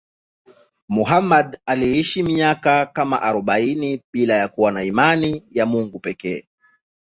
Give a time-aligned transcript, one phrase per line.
[0.89, 6.47] Muhammad aliishi miaka kama arobaini bila kuwa na imani ya Mungu pekee.